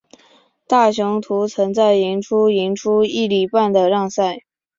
[0.65, 4.39] 大雄图曾在赢出赢出一哩半的让赛。